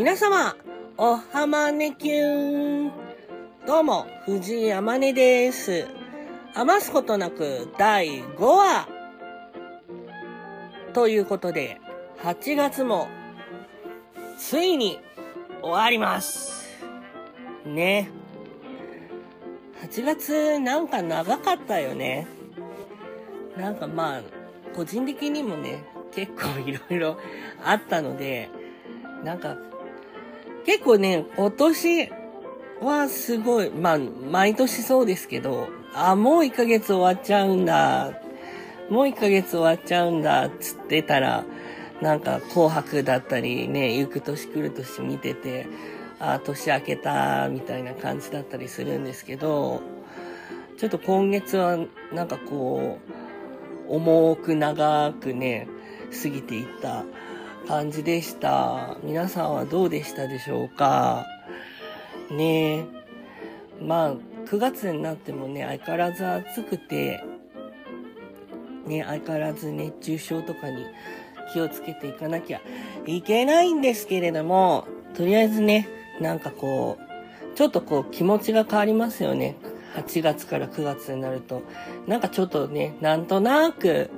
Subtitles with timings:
[0.00, 0.56] 皆様、
[0.96, 2.92] おはまねきゅーん。
[3.66, 5.88] どうも、藤井あまねです。
[6.54, 8.88] 余すことなく第5話。
[10.94, 11.82] ということで、
[12.22, 13.08] 8月も、
[14.38, 14.98] ついに
[15.60, 16.80] 終わります。
[17.66, 18.08] ね。
[19.82, 22.26] 8月なんか長かったよね。
[23.54, 24.22] なんかまあ、
[24.74, 27.18] 個人的にもね、結構いろいろ
[27.62, 28.48] あったので、
[29.24, 29.58] なんか、
[30.66, 32.10] 結構ね、今年
[32.80, 38.12] はすごい、まあ、毎年そうですけど、あ、もう1ヶ月終わっちゃうんだ。
[38.90, 41.44] もう1ヶ月終わっちゃうんだ、つってたら、
[42.00, 45.66] なんか紅白だったりね、行く年来る年見てて、
[46.18, 49.80] あ、年明けた、みたいな感じだったりするんですけど、
[50.76, 51.78] ちょっと今月は
[52.12, 52.98] なんかこ
[53.88, 55.68] う、重く長くね、
[56.22, 57.04] 過ぎていった
[57.70, 58.96] 感じでした。
[59.04, 61.24] 皆さんはどうでしたでしょうか？
[62.28, 62.84] ねえ。
[63.80, 64.14] まあ、
[64.46, 67.22] 9月になってもね、相変わらず暑くて、
[68.88, 70.84] ね、相変わらず熱中症とかに
[71.52, 72.60] 気をつけていかなきゃ
[73.06, 75.88] いけないんですけれども、とりあえずね、
[76.20, 79.54] なんかこう、ちょっとこう気持ちが変わりますよね。
[79.94, 81.62] 8月から9月になると。
[82.08, 84.10] なんかちょっとね、なんとなく、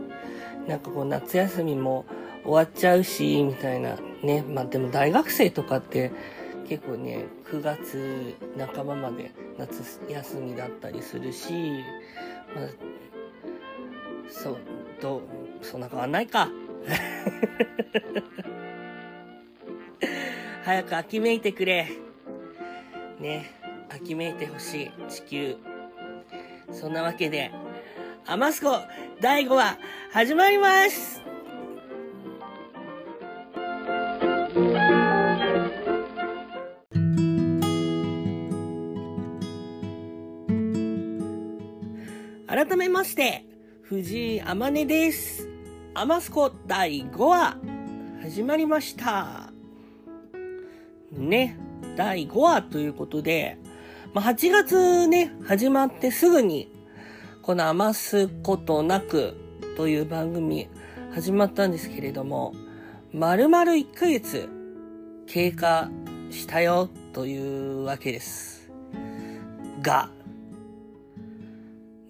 [0.66, 2.06] なんかこう夏休みも
[2.44, 4.42] 終わっちゃうし、みたいなね。
[4.42, 6.10] まあでも大学生とかって
[6.68, 8.34] 結構ね、9月
[8.74, 11.52] 半ばまで夏休みだったりするし、
[12.54, 12.68] まあ、
[14.28, 14.58] そう、
[15.00, 15.22] どう、
[15.62, 16.48] そんな変わんないか。
[20.64, 21.88] 早く秋めいてくれ。
[23.18, 23.50] ね、
[23.88, 25.56] 秋めいてほしい、地球。
[26.72, 27.52] そんなわけで、
[28.26, 28.78] アマスコ
[29.20, 29.78] 第5話
[30.12, 31.21] 始まります
[43.02, 43.44] まして、
[43.82, 45.48] 藤井あまねです。
[45.92, 47.56] アマスコ第5話
[48.22, 49.50] 始まりました。
[51.10, 51.58] ね、
[51.96, 53.58] 第5話ということで、
[54.14, 56.70] まあ、8月ね、始まってすぐに、
[57.42, 59.34] この余すことなく
[59.76, 60.68] という番組
[61.12, 62.54] 始まったんですけれども、
[63.12, 64.48] 丸々1ヶ月
[65.26, 65.90] 経過
[66.30, 68.70] したよというわけです。
[69.82, 70.08] が、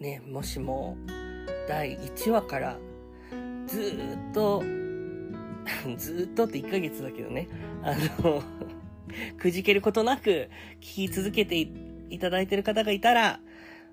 [0.02, 0.96] ね、もしも
[1.68, 2.76] 第1話から
[3.68, 3.96] ず
[4.30, 4.64] っと、
[5.96, 7.48] ずっとって1ヶ月だけどね、
[7.82, 8.42] あの、
[9.38, 11.56] くじけることなく聞き続けて
[12.10, 13.38] いただいてる方がいたら、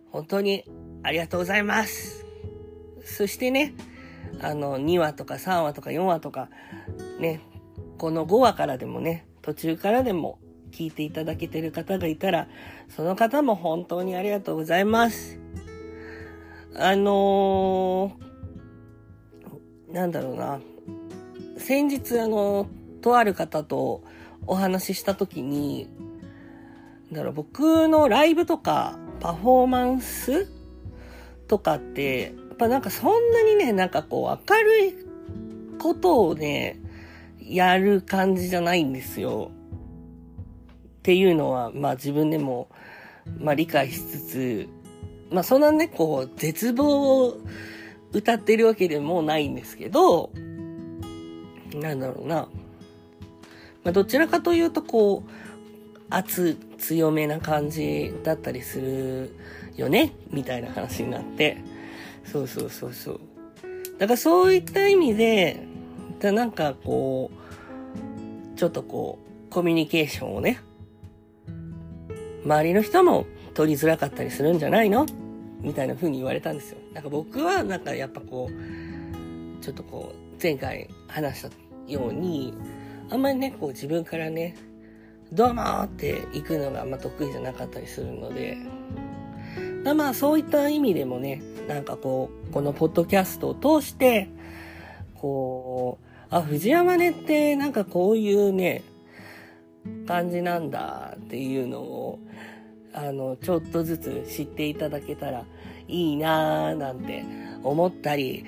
[0.09, 0.65] 本当に
[1.03, 2.25] ありがとうございます。
[3.03, 3.75] そしてね、
[4.41, 6.49] あの、2話とか3話とか4話とか、
[7.19, 7.39] ね、
[7.99, 10.39] この5話からでもね、途中からでも
[10.71, 12.47] 聞いていただけてる方がいたら、
[12.87, 15.38] その方も本当にありがとうございます。
[16.81, 20.61] あのー、なんだろうな。
[21.57, 22.67] 先日、あの、
[23.01, 24.01] とある方と
[24.47, 25.89] お話ししたときに、
[27.11, 30.47] だから僕のライブとかパフォーマンス
[31.49, 34.93] とかって、やっぱなんかそんなにね、なんかこう明るい
[35.79, 36.79] ことをね、
[37.41, 39.51] やる感じじゃないんですよ。
[40.99, 42.69] っていうのは、まあ自分でも、
[43.37, 44.69] まあ理解しつつ、
[45.31, 47.37] まあそんなね、こう、絶望を
[48.11, 50.31] 歌ってるわけでもないんですけど、
[51.73, 52.47] なんだろうな。
[53.83, 55.29] まあどちらかというとこう、
[56.09, 59.35] 圧強めな感じだったりする
[59.75, 61.57] よねみたいな話になって。
[62.25, 63.19] そうそうそうそう。
[63.97, 65.63] だからそういった意味で、
[66.19, 70.59] だなんかこう、ちょっとこう、コミュニケーションをね、
[72.43, 75.05] 周りの人も取りづらかったりするんじゃないの
[75.61, 76.77] みたいな風に言われたんですよ。
[76.93, 81.49] なんか僕はなんかやっぱこう、ちょっとこう、前回話した
[81.91, 82.53] ように、
[83.09, 84.55] あんまりね、こう自分からね、
[85.31, 88.57] どうもーって行くのがあんま得意じゃなかったりするので、
[89.83, 94.29] だまあそういった意味でもね、なんかこう、このポッドキャストを通して、
[95.15, 98.83] こう、あ、藤山根ってなんかこういうね、
[100.07, 102.19] 感じなんだっていうのを、
[102.93, 105.45] あの、ちょっとずつ知っていただけたら
[105.87, 107.23] いいなーなんて
[107.63, 108.45] 思ったり、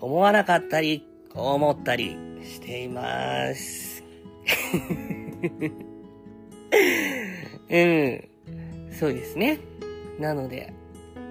[0.00, 4.04] 思わなかったり、思ったりしています。
[7.70, 8.28] うん。
[8.90, 9.58] そうですね。
[10.18, 10.72] なので、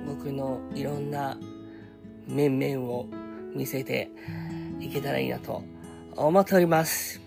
[0.08, 1.38] 僕のいろんな
[2.28, 3.08] 面々を
[3.56, 4.10] 見せて
[4.80, 5.64] いけたらいいなと
[6.16, 7.22] 思っております。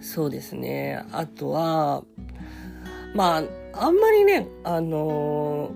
[0.00, 1.04] そうですね。
[1.12, 2.04] あとは、
[3.14, 3.42] まあ、
[3.72, 5.72] あんまりね、あの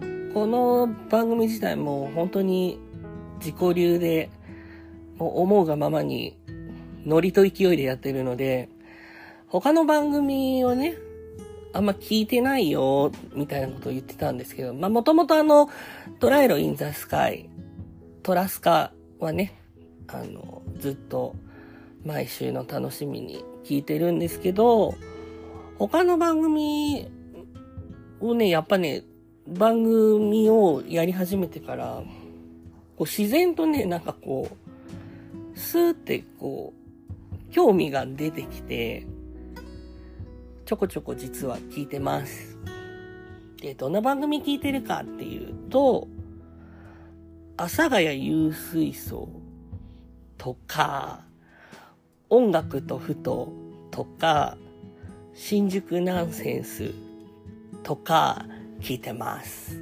[0.00, 2.80] ー、この番組自体も本当に
[3.38, 4.30] 自己流で、
[5.16, 6.36] もう思うがままに
[7.06, 8.68] ノリと勢いでやってるので、
[9.46, 10.96] 他の番組をね、
[11.72, 15.70] あんま聞いてないよ、みたいなことを言ってたんですけど、まあもともとあの、
[16.18, 17.48] トライロインザスカイ、
[18.24, 19.54] トラスカはね、
[20.08, 21.36] あの、ずっと
[22.04, 24.94] 毎週の楽しみに聞いてるんですけど、
[25.78, 27.08] 他の番組
[28.20, 29.04] をね、やっぱね、
[29.46, 32.02] 番組をやり始めてから、
[32.96, 39.06] こう自然とね、なんかこう、スーってこう、興味が出てきて、
[40.64, 42.56] ちょこちょこ実は聞いてます。
[43.60, 46.08] で、どんな番組聞いてるかっていうと、
[47.56, 49.28] 阿佐ヶ谷有水槽
[50.38, 51.24] とか、
[52.30, 53.52] 音楽とふと
[53.90, 54.56] とか、
[55.36, 56.92] 新宿ナンセンス
[57.82, 58.46] とか
[58.80, 59.76] 聞いてます。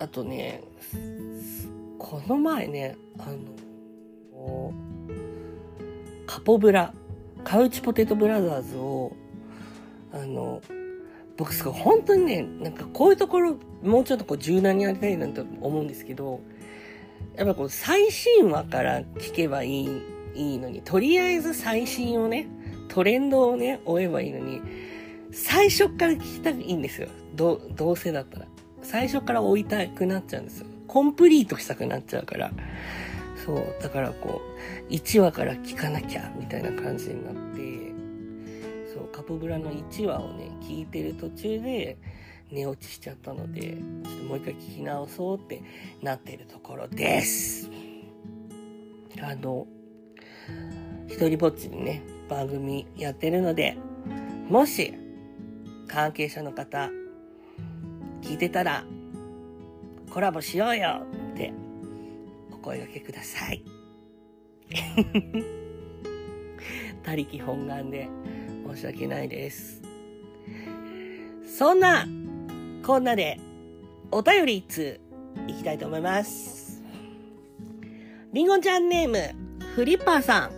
[0.00, 0.64] あとね、
[1.98, 3.26] この前ね、あ
[4.34, 4.72] の、
[6.26, 6.92] カポブラ、
[7.44, 9.12] カウチポテトブラザーズを、
[10.12, 10.60] あの、
[11.36, 16.40] 僕すごい本当にね、なんかこういうところ、もうちょっとこう柔軟にやりたいなと思うんですけど、
[17.36, 20.02] やっぱこう最新話から聞けばいい、
[20.34, 22.48] いいのに、とりあえず最新をね、
[22.96, 24.62] トレンドをね、追えばいいのに、
[25.30, 27.08] 最初から聞きたくいいんですよ。
[27.34, 28.46] ど、どうせだったら。
[28.80, 30.66] 最初から追いたくなっちゃうんですよ。
[30.86, 32.50] コンプリートしたくなっちゃうから。
[33.44, 33.76] そう。
[33.82, 34.40] だからこ
[34.88, 37.92] う、1話から聞かなきゃ、みたいな感じになって、
[38.94, 41.98] そう、カポブラの1話をね、聞いてる途中で、
[42.50, 43.74] 寝落ちしちゃったので、ちょっ
[44.20, 45.62] ともう一回聞き直そうって
[46.00, 47.68] なってるところです。
[49.20, 49.66] あの、
[51.08, 53.76] 一人ぼっちでね、番組やってるので、
[54.48, 54.94] もし、
[55.88, 56.90] 関係者の方、
[58.22, 58.84] 聞いてたら、
[60.10, 61.02] コラボしようよ
[61.34, 61.52] って
[62.52, 63.62] お声掛けください。
[67.04, 68.08] 他力本願で
[68.74, 69.82] 申し訳ないです。
[71.46, 72.06] そんな、
[72.84, 73.38] こんなで、
[74.10, 75.00] お便り一通
[75.48, 76.82] いきたいと思います。
[78.32, 79.18] りんごちゃんネーム、
[79.74, 80.50] フリッパーさん、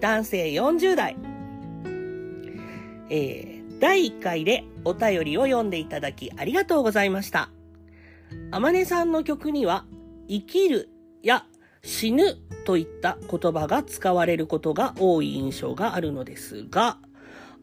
[0.00, 1.16] 男性40代。
[3.10, 7.50] えー、第1回でお便りを読んでいただきありがとうございました。
[8.50, 9.84] あまねさんの曲には、
[10.28, 10.90] 生きる
[11.22, 11.46] や
[11.82, 16.98] 死ぬといった言葉が使われることが多い印象があるのですが、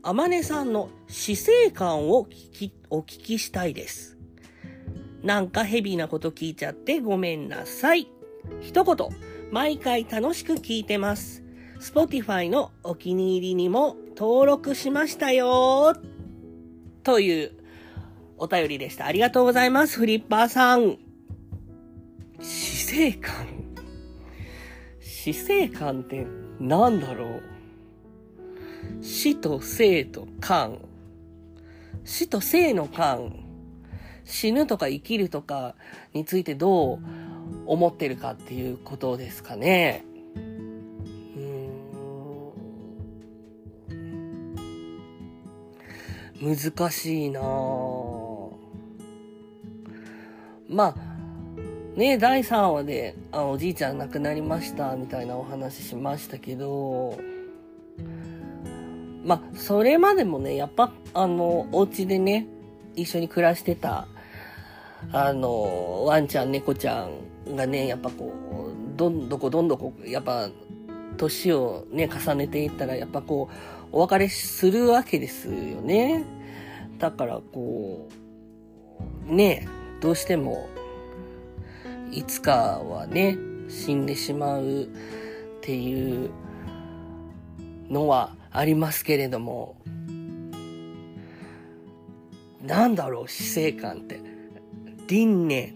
[0.02, 4.18] あまねさんの死生観を聞き、お聞きしたいです。
[5.24, 8.08] なんかヘビーなこと聞いちゃってごめんなさい。
[8.62, 8.96] 一言、
[9.52, 11.45] 毎回楽しく聞いてます。
[11.86, 15.96] Spotify のお気に入りにも登録しましたよ
[17.04, 17.52] という
[18.40, 19.06] お便りでした。
[19.06, 20.98] ありがとうございます、フリッパーさん。
[22.42, 23.46] 死生観
[25.00, 26.26] 死生観って
[26.60, 27.44] 何だろう？
[29.04, 30.80] 死と生と観。
[32.04, 33.46] 死と生の観。
[34.24, 35.76] 死ぬとか生きるとか
[36.14, 37.00] についてどう
[37.68, 40.04] 思ってるかっていうことですかね。
[46.42, 47.42] 難しいな
[50.68, 50.96] まあ、
[51.96, 57.18] ね、第3話で、あ、おじいちゃん亡くなりました、みたいなお話しましたけど、
[59.24, 62.48] まあ、それまでもね、やっぱ、あの、お家でね、
[62.96, 64.08] 一緒に暮らしてた、
[65.14, 67.08] あの、ワンちゃん、猫ちゃ
[67.48, 68.34] んがね、やっぱこ
[68.94, 70.50] う、どんどこどんどこ、やっぱ、
[71.18, 76.26] 年をね、重ねていったら、やっぱこう、お別れするわけですよね。
[77.00, 78.10] だからこ
[79.30, 79.70] う、ね、
[80.02, 80.68] どうしても、
[82.12, 83.38] いつかはね、
[83.70, 84.88] 死んでしまうっ
[85.62, 86.30] ていう
[87.90, 89.78] のはありますけれども、
[92.62, 94.20] なんだろう、死生観って。
[95.08, 95.74] 輪廻、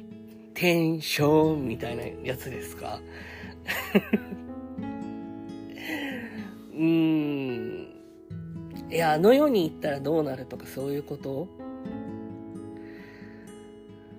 [0.55, 2.99] 転生みたいなやつですか？
[6.73, 7.38] うーん。
[8.89, 11.47] いや、あの世に行ったらどうなるとかそういうこと？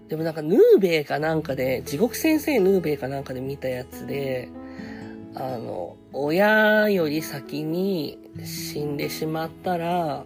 [0.08, 4.48] でもなんかヌーベイかなんかで、地獄先生ヌーベイかなんかで見たやつで、
[5.34, 10.24] あの、親より先に死んでしまったら、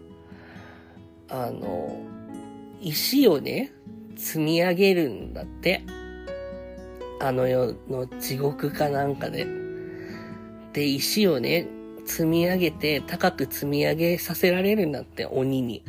[1.29, 1.99] あの、
[2.81, 3.73] 石をね、
[4.17, 5.83] 積み上げるんだって。
[7.21, 9.47] あの世の地獄かなんかで。
[10.75, 11.67] で、石をね、
[12.05, 15.83] 積み上げて、高く積み上げさせられるんだって、鬼に。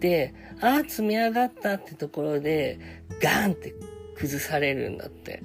[0.00, 2.78] で、ああ、積み上がったってところで、
[3.20, 3.74] ガーンって
[4.16, 5.42] 崩されるんだって。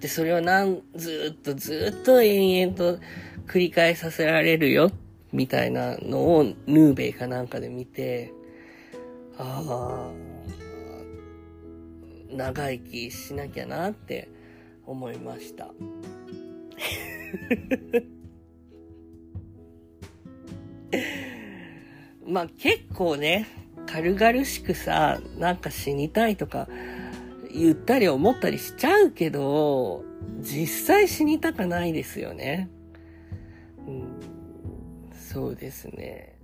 [0.00, 2.98] で、それをなん、ずっとずっと延々と
[3.46, 4.90] 繰り返させられるよ、
[5.32, 8.32] みたいなのをヌーベイかなんかで見て、
[9.36, 10.12] ああ、
[12.30, 14.28] 長生きしなきゃなって
[14.86, 15.68] 思いました。
[22.26, 23.46] まあ結構ね、
[23.86, 26.68] 軽々しくさ、なんか死にたいとか
[27.52, 30.04] 言ったり思ったりしちゃうけど、
[30.40, 32.70] 実際死にたかないですよね。
[33.86, 34.04] うん、
[35.12, 36.34] そうですね。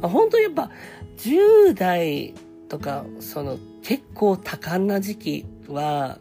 [0.00, 0.70] まあ、本当やっぱ
[1.18, 2.34] 10代
[2.68, 6.18] とか、その結構多感な時期は、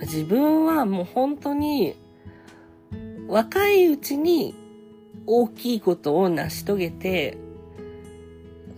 [0.00, 1.94] 自分はもう本当に
[3.28, 4.54] 若いうちに
[5.26, 7.38] 大きいことを成し遂げて、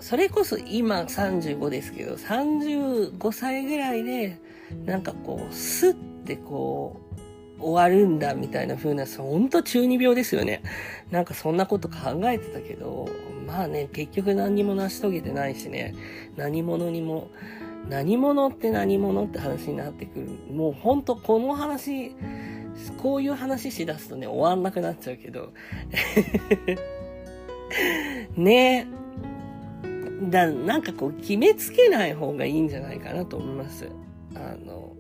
[0.00, 4.38] それこそ今35ですけど、35歳ぐらいで、
[4.86, 5.94] なんかこう、スッ
[6.24, 7.00] てこ
[7.58, 10.62] う、終わるんだみたいな風な、ほんと中二病ですよね。
[11.10, 13.08] なんかそんなこと考えてたけど、
[13.46, 15.94] まあね、結局何にも成し遂げてないしね、
[16.36, 17.28] 何者にも、
[17.88, 20.28] 何者って何者って話になってくる。
[20.52, 22.14] もうほんとこの話、
[22.98, 25.52] こういう話しだすとね、終わんなくなっちゃうけど。
[28.36, 28.98] ねえ
[30.30, 33.88] だ、なんかこう、決めつけない方がいいんじゃないかなと思います。
[34.34, 34.92] あの、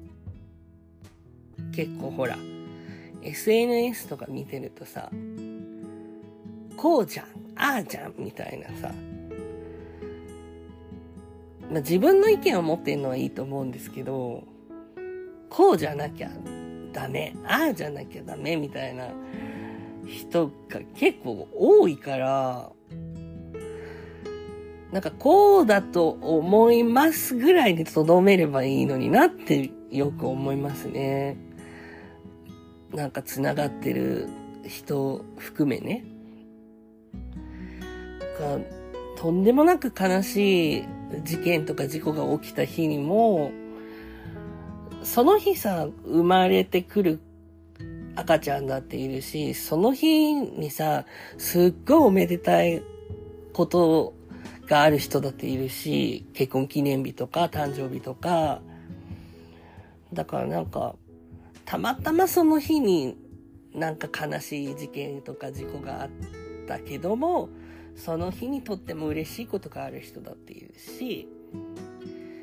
[1.72, 2.36] 結構ほら、
[3.22, 5.10] SNS とか見てるとさ、
[6.76, 8.92] こうじゃん、ああじゃん、みたいなさ、
[11.70, 14.44] まあ、自分の意見を持ってるのはいいと思うんですけど、
[15.50, 16.30] こうじゃなきゃ
[16.92, 19.08] ダメ、ああじゃなきゃダメみたいな
[20.06, 22.70] 人が結構多いから、
[24.92, 31.36] なんかこうだと思いますぐらいでとどめればいいのになってよく思いますね。
[32.94, 34.28] なんか繋がってる
[34.66, 36.04] 人含めね。
[38.40, 38.58] が
[39.16, 40.84] とんでもなく悲しい
[41.24, 43.50] 事件とか事故が起きた日にも、
[45.02, 47.20] その日さ、生まれてくる
[48.16, 51.06] 赤ちゃんだっているし、その日にさ、
[51.38, 52.82] すっごいおめでたい
[53.52, 54.14] こと
[54.66, 58.60] がある人だっているし、結婚記念日とか誕生日とか、
[60.12, 60.96] だからなんか、
[61.64, 63.16] たまたまその日に
[63.74, 66.10] なんか悲しい事件とか事故があっ
[66.66, 67.48] たけども、
[67.98, 71.28] その日にとっても嬉しいことがある人だっているし、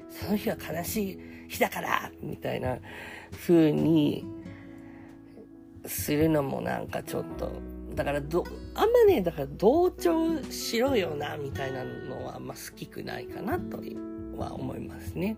[0.09, 2.77] その日は悲しい日だからみたいな
[3.47, 4.25] 風に
[5.85, 7.51] するのもなんかちょっと
[7.95, 8.43] だからど、
[8.73, 13.77] あんまね、だから同調しろよな、みたいなのはあんま好きくないかなと
[14.37, 15.37] は思いますね。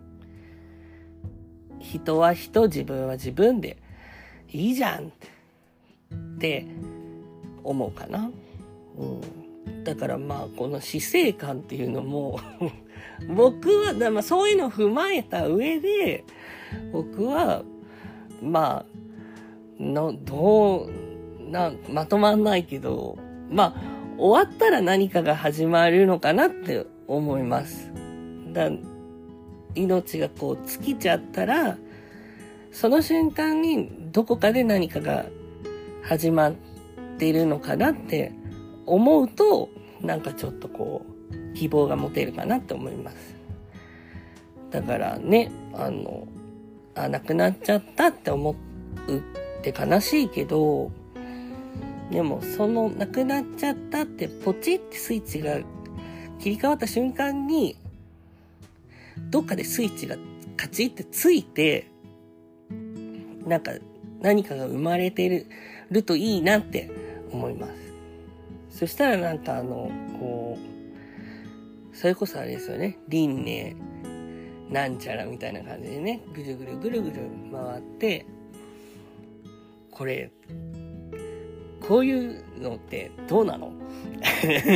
[1.79, 3.77] 人は人、自分は自分で
[4.50, 5.38] いいじゃんって、
[6.38, 6.65] って
[7.63, 8.31] 思うかな。
[8.97, 9.47] うん。
[9.83, 12.39] だからまあ、この死生観っていうのも
[13.36, 16.24] 僕はだ、まそういうのを踏まえた上で、
[16.91, 17.63] 僕は、
[18.41, 18.86] ま
[19.79, 23.17] あ、の、どう、な、まとまんないけど、
[23.50, 27.91] まあ、終わったら何かが始まるのかなって思います。
[28.51, 28.69] だ
[29.75, 31.77] 命がこう尽きちゃったら、
[32.71, 35.25] その瞬間にどこかで何かが
[36.03, 36.53] 始まっ
[37.17, 38.33] ているのかなって
[38.88, 39.70] 思うと、
[40.01, 43.36] なんかちょっとこう、希望が持てるかなって思います。
[44.72, 46.27] だからね、あの、
[46.96, 48.56] あ、亡くなっちゃったって思
[49.08, 49.22] うっ
[49.62, 50.91] て悲しいけど、
[52.12, 55.60] でも、その、なくなっちゃったって、ポチってスイッチが
[56.39, 57.75] 切り替わった瞬間に、
[59.29, 60.15] どっかでスイッチが
[60.56, 61.88] カチってついて、
[63.46, 63.74] なんか、
[64.22, 65.48] 何かが生まれてる、
[65.91, 66.89] るといいなって
[67.32, 67.87] 思います。
[68.77, 70.55] そしたらなんかあの、こ
[71.91, 73.75] う、それこそあれですよね、輪廻、
[74.69, 77.15] なんちゃらみたいな感じでね、ぐるぐるぐるぐる
[77.51, 78.27] 回って、
[79.89, 80.31] これ、
[81.88, 83.72] こういうのってどうなの？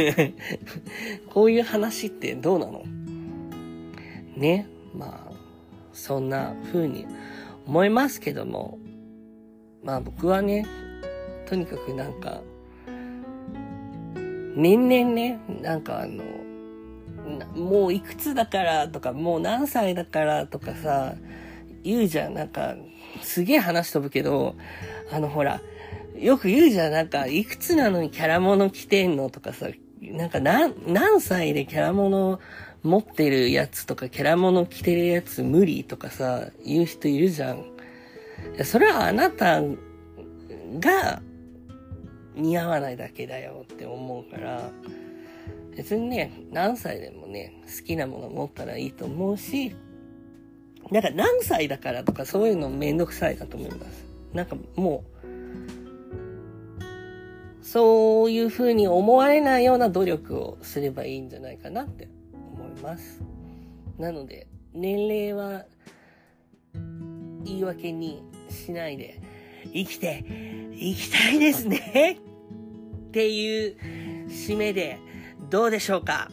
[1.29, 2.83] こういう話ってどうなの？
[4.35, 4.67] ね。
[4.95, 5.33] まあ、
[5.93, 7.05] そんな風に
[7.67, 8.79] 思いますけども、
[9.83, 10.65] まあ僕はね、
[11.45, 12.41] とにかくなんか、
[14.55, 16.23] 年々ね、なんかあの、
[17.55, 21.15] もういくつだからとか、もう何歳だからとかさ、
[21.83, 22.33] 言うじゃん。
[22.33, 22.75] なんか、
[23.21, 24.55] すげえ話飛ぶけど、
[25.11, 25.61] あのほら、
[26.17, 29.67] よく言うじゃん、なんか、いくつなのにキャラモノ着てんのとかさ、
[30.01, 32.39] なんか何、何歳でキャラモノ
[32.83, 37.65] 持ってるやつとか、キャラモノ着てるやつ無理とかさ、言う人いるじゃん。
[38.63, 41.21] それはあなたが
[42.41, 44.69] 似合わないだけだよって思うから、
[45.75, 49.75] 別にね、何歳でもね、好きなもの持ったらいいと思うし、
[50.89, 54.05] なんか何歳だからとかそういうのめんどくさいなと思います。
[54.33, 55.11] なんかもう、
[57.63, 63.21] そういうふうに思われないような努力をすればいいんじゃないかなって思います。
[63.97, 65.65] なので、年齢は
[67.45, 69.21] 言い訳にしないで、
[69.73, 70.25] 生きて、
[70.73, 72.19] 生きたいですね
[73.11, 73.75] っていう
[74.29, 74.97] 締めで
[75.49, 76.31] どうでしょうか？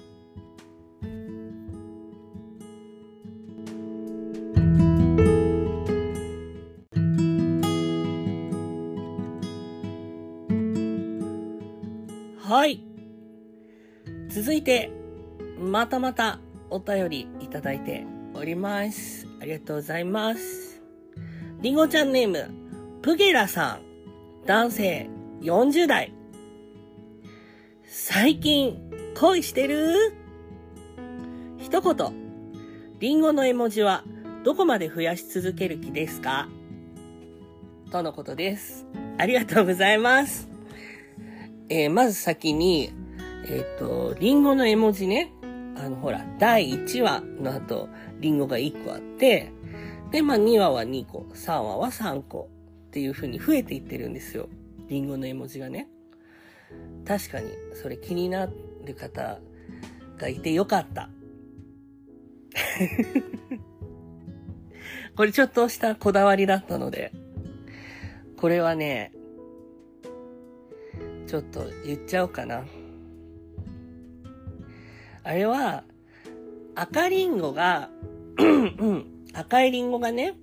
[12.38, 12.84] はい。
[14.28, 14.92] 続いて、
[15.58, 16.38] またまた
[16.70, 19.26] お便りいただいております。
[19.40, 20.80] ありがとうございます。
[21.60, 22.48] りんごちゃんネーム、
[23.02, 26.14] プゲラさん、男性、40代。
[27.90, 28.78] 最近、
[29.18, 30.14] 恋してる？
[31.56, 32.12] 一言、
[33.00, 34.04] りんごの絵文字は
[34.44, 36.50] どこまで増やし続ける気ですか？
[37.90, 38.84] とのことです。
[39.16, 40.50] ありがとうございます。
[41.70, 42.92] えー、まず先に、
[43.46, 45.32] えっ、ー、と、リンゴの絵文字ね。
[45.74, 47.88] あの、ほら、第1話の後、
[48.20, 49.50] リンゴが1個あって、
[50.10, 52.50] で、まあ2話は2個、3話は3個
[52.88, 54.50] っていう風に増えていってるんですよ。
[54.88, 55.88] リンゴの絵文字がね。
[57.06, 58.46] 確かに、それ気にな
[58.84, 59.38] る方
[60.18, 61.08] がいてよかった。
[65.16, 67.12] これちょっとしたこだわりだったので、
[68.36, 69.12] これはね、
[71.26, 72.64] ちょっと言っちゃおうかな。
[75.24, 75.84] あれは、
[76.74, 77.90] 赤リンゴが
[79.34, 80.34] 赤いリンゴがね、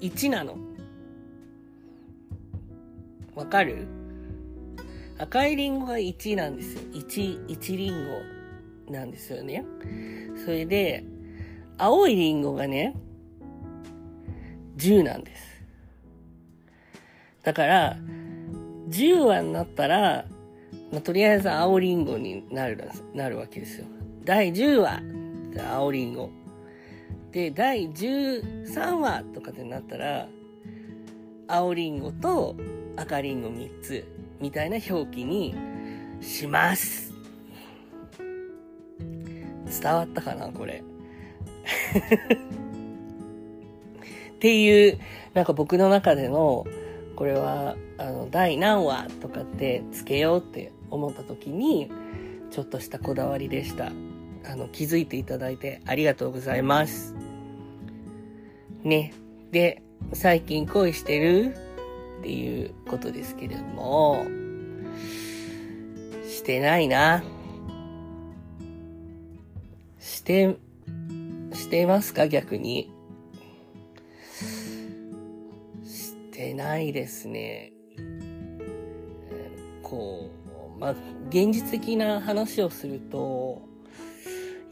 [0.00, 0.56] 1なの。
[3.34, 3.86] わかる？
[5.20, 6.80] 赤いリンゴが1なんですよ。
[6.94, 8.08] 1、1リン
[8.86, 9.66] ゴなんですよね。
[10.46, 11.04] それで、
[11.76, 12.96] 青いリンゴがね、
[14.78, 15.62] 10なんです。
[17.42, 17.96] だから、
[18.88, 20.24] 10話になったら、
[20.90, 22.82] まあ、とりあえず青リンゴになる、
[23.14, 23.86] なるわけですよ。
[24.24, 25.02] 第10話、
[25.70, 26.30] 青リンゴ。
[27.30, 30.28] で、第13話とかでなったら、
[31.46, 32.56] 青リンゴと
[32.96, 35.54] 赤リンゴ3つ、みたいな表記に
[36.20, 37.12] します。
[39.70, 40.82] 伝わったかなこれ。
[44.34, 44.98] っていう、
[45.34, 46.66] なんか僕の中での、
[47.14, 51.90] これは、あの、第何話とかってつけようって思った時に、
[52.50, 53.92] ちょっとしたこだわりでした。
[54.50, 57.14] あの、気づいていただいてありがとうございます。
[58.82, 59.12] ね。
[59.52, 59.82] で、
[60.14, 61.54] 最近恋してる？
[62.20, 64.26] っていうことですけれども、
[66.28, 67.24] してないな。
[69.98, 70.56] して、
[71.52, 72.28] してますか？
[72.28, 72.92] 逆に。
[75.84, 77.72] してないですね。
[79.82, 80.30] こ
[80.76, 80.94] う、まあ、
[81.30, 83.62] 現実的な話をすると、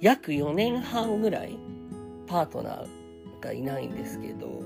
[0.01, 1.59] 約4年半ぐらい
[2.27, 2.87] パートナー
[3.41, 4.63] がいないんですけど、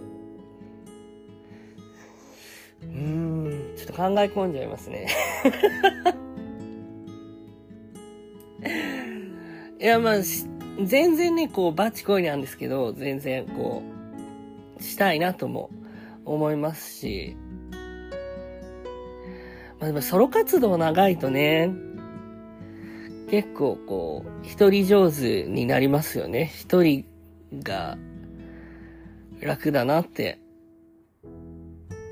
[2.83, 5.09] うーん、ちょっと考え込んじゃいますね。
[9.81, 10.15] いや、まあ、
[10.85, 13.83] 全然ね、こう、バチ恋なんですけど、全然、こ
[14.79, 15.71] う、したいなとも
[16.25, 17.37] 思いますし、
[19.79, 21.71] まあでもソロ活動長いとね、
[23.31, 26.53] 結構こう、一人上手になりますよね。
[26.55, 27.05] 一人
[27.63, 27.97] が
[29.41, 30.39] 楽だなって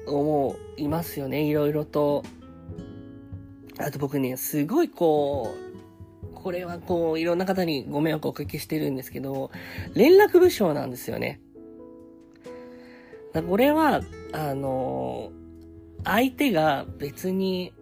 [0.07, 1.43] 思いますよね。
[1.43, 2.23] いろいろと。
[3.79, 5.55] あと僕ね、すごいこ
[6.23, 9.51] う、これはこう、いろんな方にご迷惑をおかけしてるんですけど、
[9.95, 11.41] 連絡部署なんですよね。
[13.49, 14.01] これは、
[14.33, 15.31] あの、
[16.05, 17.73] 相手が別に、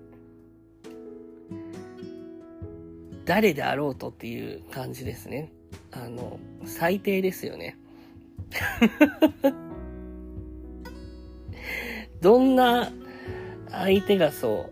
[3.24, 5.52] 誰であろうとっていう感じですね。
[5.90, 7.76] あの、最低ですよね。
[12.20, 12.90] どんな
[13.70, 14.70] 相手がそ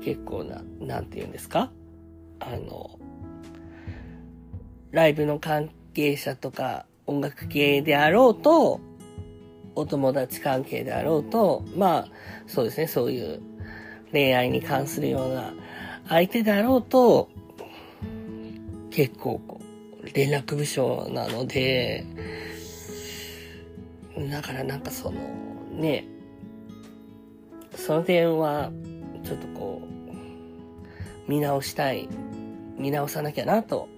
[0.00, 1.70] う、結構な、なんて言うんですか？
[2.40, 2.98] あの、
[4.90, 8.80] ライブの関係者とか音楽系であろうと、
[9.76, 12.08] お友達関係であろうと、まあ、
[12.46, 13.40] そうですね、そういう
[14.10, 15.54] 恋愛に関するような
[16.08, 17.28] 相手であろうと、
[18.90, 19.60] 結構こ
[20.02, 22.04] う、連絡部署なので、
[24.30, 25.20] だからなんかその、
[25.70, 26.04] ね、
[27.74, 28.70] その点は、
[29.24, 32.08] ちょっとこう、見直したい、
[32.76, 33.88] 見直さなきゃなと、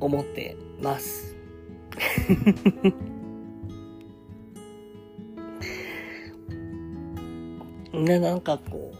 [0.00, 1.34] 思ってます。
[7.92, 8.92] ね、なんかこ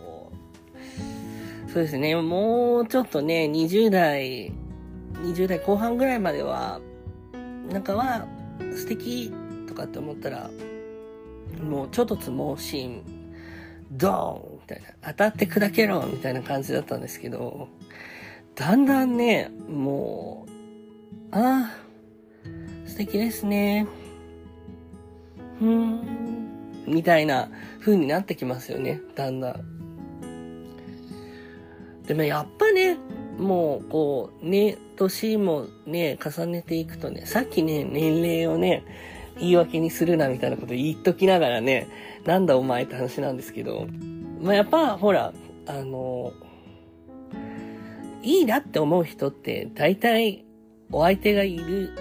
[1.67, 4.53] う、そうですね、もうちょっとね、20代、
[5.23, 6.81] 20代後半ぐらいまでは、
[7.71, 8.27] なんかは、
[8.75, 9.33] 素敵
[9.79, 10.51] かって思ったら、
[11.63, 13.03] もうちょっとつ盲信、
[13.93, 17.69] ドーンみたいな、当たって砕けろみたいな感じだったんですけど、
[18.55, 23.87] だんだんね、もう、ああ、素敵ですね。
[25.59, 29.79] ふーん、みたいな風になってきますよね、だんだん。
[32.07, 32.97] でもやっぱね、
[33.39, 38.83] もう、こう、ね、年もね、重ねていくとね、さっきね、年齢をね、
[39.41, 41.89] 言い訳にするなみたいなこと言っときながらね、
[42.25, 43.87] なんだお前って話なんですけど、
[44.41, 45.33] まあ、やっぱ、ほら、
[45.67, 46.33] あの、
[48.23, 50.45] いいなって思う人って、大体、
[50.91, 51.93] お相手がいる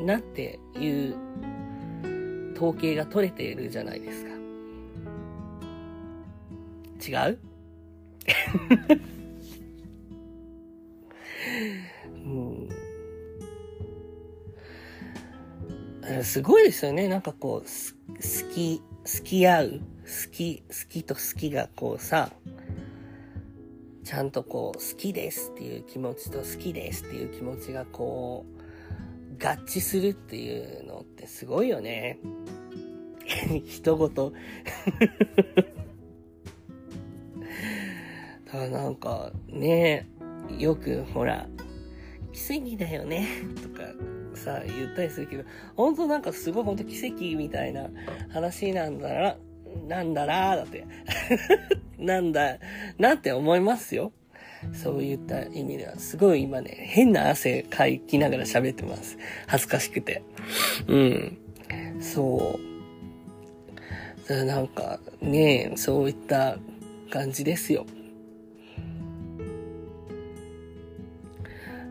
[0.00, 1.16] なっていう
[2.56, 4.32] 統計が取れているじゃないですか。
[7.26, 7.38] 違う？
[16.22, 17.08] すごいですよね。
[17.08, 22.30] なんかこう、好き、好き合う、好き、好きと好きがこうさ、
[24.04, 32.18] ちゃんとこう、好きですっていう気持ちと好きですっていう気持ちがこう、合致するっていうのってすごいよね。
[33.66, 34.32] 人ごと
[38.46, 40.08] だからなんか、ね
[40.58, 41.48] よくほら、
[42.32, 43.26] 奇跡だよね、
[43.62, 43.82] とか
[44.36, 45.44] さ、言ったりするけど、
[45.76, 47.88] 本当なんかすごい本当奇跡みたいな
[48.30, 49.36] 話なんだら、
[49.88, 50.86] なんだら、だって。
[51.98, 52.58] なんだ、
[52.98, 54.12] なって思いますよ。
[54.72, 59.18] そういった意味では、すごい今ね、変な汗かいきながら喋ってます。
[59.46, 60.22] 恥ずかしくて。
[60.86, 61.38] うん。
[62.00, 62.58] そ
[64.28, 64.44] う。
[64.44, 66.58] なんか、ねそういった
[67.10, 67.86] 感じですよ。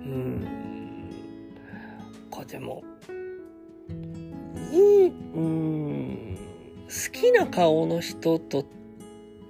[0.06, 0.51] うん。
[2.52, 2.84] でも、
[4.74, 6.38] いい、うん。
[6.84, 8.66] 好きな顔の人と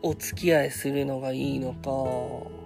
[0.03, 2.61] お付き合いするのがいいのか。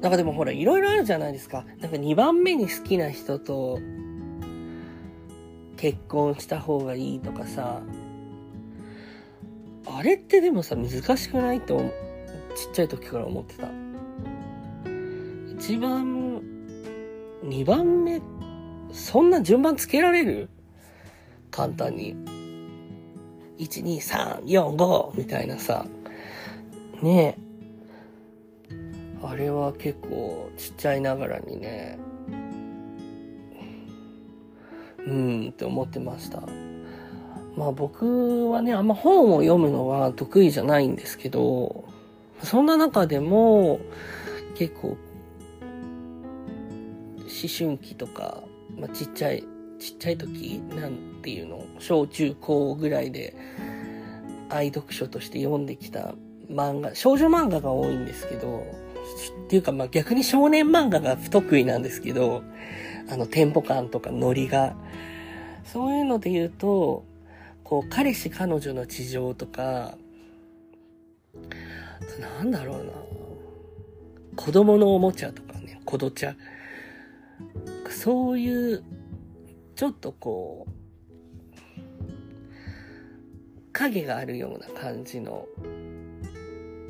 [0.00, 1.64] なんかでもほら、いろいろあるじゃないですか。
[1.80, 3.78] なんか2番目に好きな人と
[5.76, 7.82] 結婚した方がいいとかさ。
[9.86, 11.78] あれってでもさ、難しくないと
[12.56, 13.68] ちっちゃい時から思ってた。
[15.56, 16.23] 一番、
[17.44, 18.22] 二番目、
[18.90, 20.48] そんな順番つけられる？
[21.50, 22.16] 簡単に。
[23.58, 25.84] 1、2、3、4、5みたいなさ。
[27.02, 27.44] ねえ。
[29.22, 31.98] あれは結構ちっちゃいながらにね、
[35.06, 36.42] うんって思ってました。
[37.56, 41.84] まあ僕はね、あんま本を読むのは得意じゃないんですけど、
[42.42, 43.80] そんな中でも
[44.56, 44.96] 結構
[47.42, 48.42] 思春期とか、
[48.78, 49.44] まあ、ちっちゃい、
[49.78, 53.34] ちっちゃい時、なんていうの、小中高ぐらいで、
[54.50, 56.14] 愛読書として読んできた
[56.50, 58.64] 漫画、少女漫画が多いんですけど、
[59.46, 62.42] っていうかまあ逆に少年漫画が不得意なんですけど、
[63.10, 64.76] あのテンポ感とかノリが。
[65.64, 67.04] そういうので言うと、
[67.64, 69.96] こう、彼氏彼女の事情とか、
[72.20, 72.92] なんだろうな。
[74.36, 76.36] 子供のおもちゃとかね、子どちゃ。
[77.88, 78.82] そういう、
[79.74, 80.74] ちょっとこう、
[83.72, 85.46] 影があるような感じの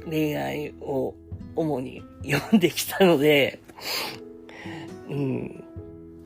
[0.06, 1.14] 恋愛を
[1.56, 3.60] 主に読んできたので、
[5.08, 5.64] うん、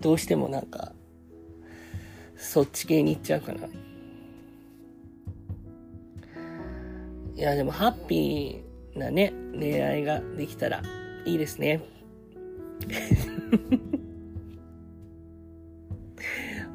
[0.00, 0.92] どうしてもなんか、
[2.36, 3.66] そっち系に行っちゃうかな。
[7.34, 10.82] いや、でもハッピーなね、恋愛ができたら
[11.24, 11.80] いいですね。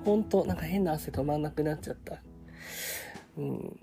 [0.05, 2.21] 本当なんか変な汗止まんなくなっちゃった。
[3.37, 3.79] うん。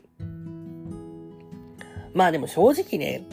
[2.14, 3.26] まあでも正直ね、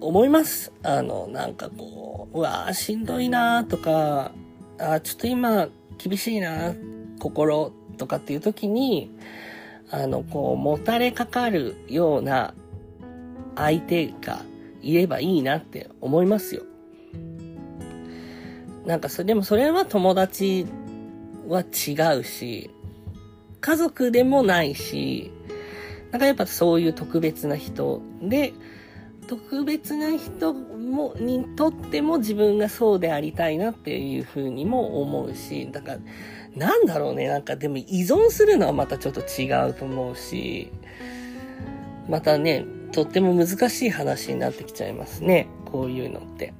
[0.00, 0.72] 思います。
[0.82, 4.32] あの、なんかこう、うわぁ、しんどいなとか、
[4.78, 6.74] あちょっと今、厳しいな
[7.18, 9.10] 心とかっていう時に、
[9.90, 12.54] あの、こう、もたれかかるような
[13.54, 14.42] 相手が
[14.82, 16.62] いればいいなって思いますよ。
[18.84, 20.66] なんかそれ、でもそれは友達
[21.48, 22.70] は違うし、
[23.60, 25.30] 家族でもないし、
[26.10, 28.52] なんかやっぱそういう特別な人で、
[29.26, 35.98] 特別な人も、にとっても自分がそうでありたいなっていうふうにも思うし、だから、
[36.54, 40.70] なんだろうね、なんかでも依存するのはまたちょっと違うと思うし、
[42.08, 45.48] またね、とっても難しい話になってきちゃいますね。
[45.64, 46.54] こういうのって。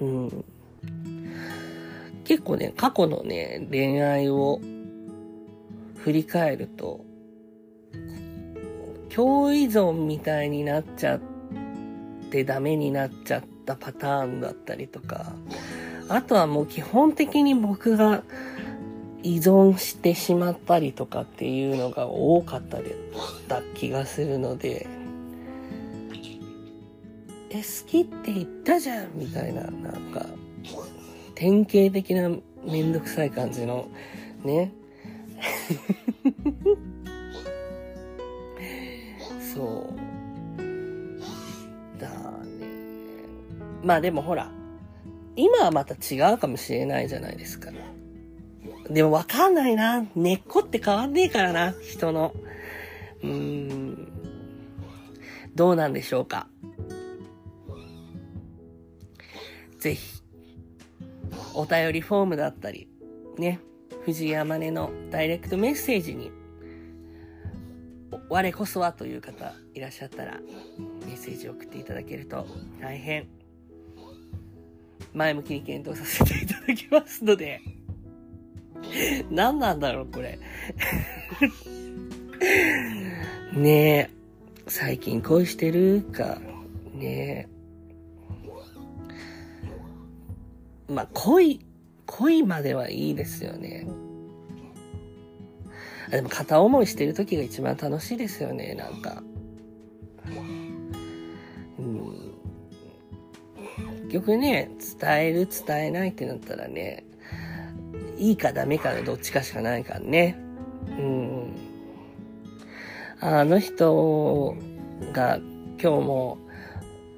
[0.00, 0.44] うん。
[2.28, 4.60] 結構ね、過去のね、恋愛を
[5.96, 7.00] 振り返ると、
[9.08, 11.20] 共依存みたいになっちゃっ
[12.30, 15.32] てダメになっちゃったパターンだったりとか、
[16.10, 18.22] あとはもう基本的に僕が
[19.22, 22.92] 依存してしまったりとかっていうのが多かったり
[23.48, 24.86] だ気がするので、
[27.48, 30.26] え、好きって言ったじゃんみたいな、なんか、
[31.38, 32.30] 典型的な
[32.64, 33.88] めんどくさい感じの、
[34.44, 34.72] ね。
[39.54, 40.60] そう。
[42.00, 42.66] だね。
[43.84, 44.50] まあでもほら、
[45.36, 47.70] 今はまた違うかもしれないじゃないですか。
[48.90, 50.04] でもわかんないな。
[50.16, 52.34] 根っこって変わんねえからな、人の。
[53.22, 54.08] うーん。
[55.54, 56.48] どうなんでしょうか。
[59.78, 60.17] ぜひ、
[61.58, 62.86] お便りフォームだったり、
[63.36, 63.58] ね、
[64.04, 66.30] 藤井山根のダイレクトメッセージに
[68.28, 70.38] 我こそはという方いらっしゃったら、
[71.04, 72.46] メッセージを送っていただけると
[72.80, 73.26] 大変
[75.12, 77.60] 前向きに検討させていただきますので、
[79.28, 80.38] 何なんだろう、これ。
[83.52, 84.10] ねえ、
[84.68, 86.40] 最近恋してるか、
[86.94, 87.57] ねえ。
[90.88, 91.60] まあ、恋、
[92.06, 93.86] 恋まではいいですよね。
[96.08, 99.22] あでも片思いしてる時が一番楽しいですよね、なんか。
[101.78, 102.34] うん。
[104.04, 107.04] 結局ね、伝える伝えないってなったらね、
[108.16, 110.38] いいかダメかのどっちかしかないからね。
[110.88, 111.56] うん。
[113.20, 114.56] あの人
[115.12, 115.38] が
[115.80, 116.38] 今日も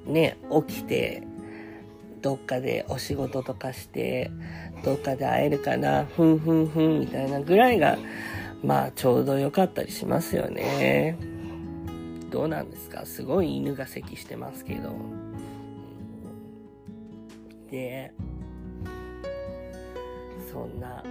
[0.05, 1.23] ね、起きて、
[2.21, 4.29] どっかでお仕事とかして、
[4.83, 7.97] どっかで会えるかな、ふんふんふんみたいなぐらいが、
[8.63, 11.17] まあちょうど良かったりしますよね。
[12.29, 13.05] どうなんですか？
[13.05, 14.95] すごい犬が咳してますけど。
[17.71, 18.13] で、
[20.51, 21.03] そんな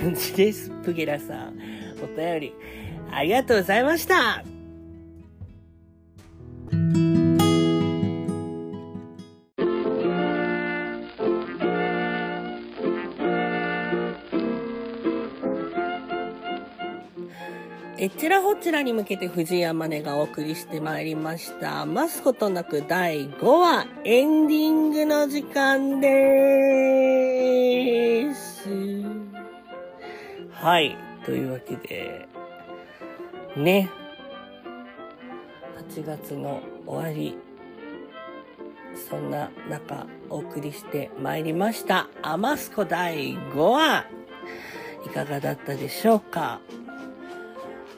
[0.00, 0.70] 感じです。
[0.84, 1.58] プゲラさん。
[2.02, 2.54] お便り、
[3.10, 4.44] ありがとうございました
[18.08, 21.84] えちらほちらに向けて藤山根がお送りしてまいりました。
[21.84, 28.70] 待つことなく第5話エンディングの時間でーす。
[30.52, 30.96] はい。
[31.26, 32.26] というわけで、
[33.58, 33.90] ね。
[35.90, 37.36] 8月の終わり。
[39.10, 42.08] そんな中、お送りしてまいりました。
[42.22, 44.06] アマスコ第5話。
[45.04, 46.60] いかがだったでしょうか？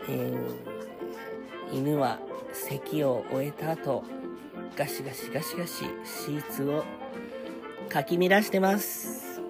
[0.08, 2.18] えー、犬は
[2.52, 4.04] 咳を終えた後、
[4.76, 6.84] ガシガシガシガシシーツを
[7.88, 9.40] かき乱してます。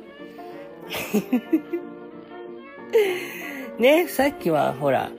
[3.78, 5.10] ね、さっきはほら、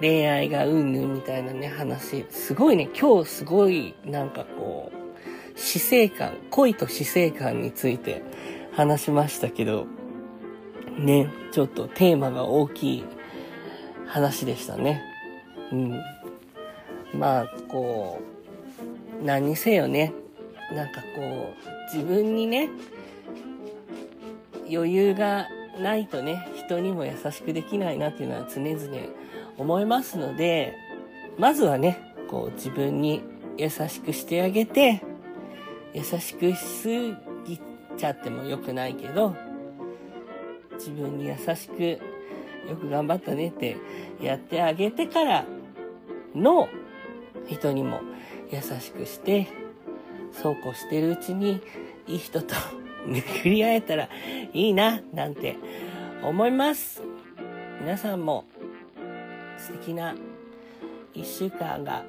[0.00, 2.24] 恋愛がうんぬんみたいなね、話。
[2.30, 8.22] すごいね、今日すごいなんかこう、死生観、恋と死生観について
[8.72, 9.86] 話しましたけど、
[10.98, 13.04] ね、ちょっとテーマが大きい
[14.10, 15.02] 話でしたね。
[15.72, 16.02] うん。
[17.14, 18.20] まあ、こ
[19.20, 20.12] う、何にせよね、
[20.74, 21.54] なんかこ
[21.92, 22.68] う、自分にね、
[24.68, 25.46] 余裕が
[25.80, 28.76] ないとね、人にも優しくできないなっていうのは常々
[29.58, 30.74] 思いますので、
[31.38, 33.22] まずはね、こう自分に
[33.56, 35.02] 優しくしてあげて、
[35.94, 36.88] 優しくしす
[37.44, 37.60] ぎ
[37.96, 39.36] ちゃっても良くないけど、
[40.74, 42.00] 自分に優しく
[42.70, 43.76] よく頑張ったねって
[44.22, 45.44] やってあげてから
[46.36, 46.68] の
[47.48, 48.00] 人にも
[48.52, 49.48] 優しくして、
[50.32, 51.60] そうこうしてるうちに
[52.06, 52.54] いい人と
[53.06, 54.08] 巡り会えたら
[54.52, 55.56] いいな、なんて
[56.22, 57.02] 思います。
[57.80, 58.44] 皆さんも
[59.58, 60.14] 素敵な
[61.12, 62.04] 一週間が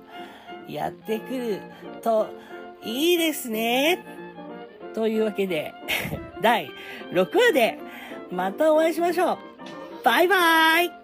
[0.68, 1.60] やってくる
[2.04, 2.28] と
[2.84, 4.06] いいですね。
[4.94, 5.74] というわけで、
[6.42, 6.70] 第
[7.12, 7.80] 6話で
[8.32, 9.51] またお会いしましょう。
[10.04, 11.01] バイ